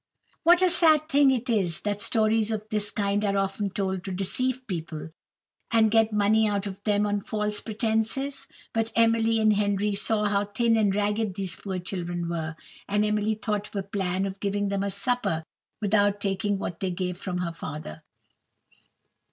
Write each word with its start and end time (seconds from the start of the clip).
What 0.41 0.63
a 0.63 0.69
sad 0.71 1.09
thing 1.09 1.29
it 1.29 1.47
is 1.47 1.81
that 1.81 2.01
stories 2.01 2.49
of 2.49 2.65
this 2.71 2.89
kind 2.89 3.23
are 3.23 3.37
often 3.37 3.69
told 3.69 4.03
to 4.05 4.11
deceive 4.11 4.65
people, 4.65 5.11
and 5.69 5.91
get 5.91 6.11
money 6.11 6.47
out 6.47 6.65
of 6.65 6.83
them 6.85 7.05
on 7.05 7.21
false 7.21 7.61
pretences! 7.61 8.47
But 8.73 8.91
Emily 8.95 9.39
and 9.39 9.53
Henry 9.53 9.93
saw 9.93 10.25
how 10.25 10.45
thin 10.45 10.75
and 10.75 10.95
ragged 10.95 11.35
these 11.35 11.55
poor 11.55 11.77
children 11.77 12.27
were, 12.29 12.55
and 12.89 13.05
Emily 13.05 13.35
thought 13.35 13.67
of 13.67 13.75
a 13.75 13.83
plan 13.83 14.25
of 14.25 14.39
giving 14.39 14.69
them 14.69 14.81
a 14.81 14.89
supper 14.89 15.43
without 15.83 16.19
taking 16.19 16.57
what 16.57 16.79
they 16.79 16.89
gave 16.89 17.17
from 17.19 17.37
her 17.37 17.53
father. 17.53 18.01